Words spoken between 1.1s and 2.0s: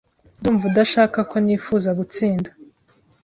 ko nifuza